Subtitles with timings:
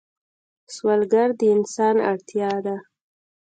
[0.73, 2.75] سوالګر د انسان اړتیا ده